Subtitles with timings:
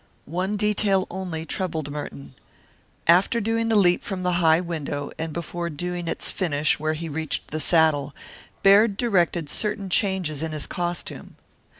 [0.25, 2.33] One detail only troubled Merton.
[3.05, 7.07] After doing the leap from the high window, and before doing its finish where he
[7.07, 8.15] reached the saddle,
[8.63, 11.35] Baird directed certain changes in his costume.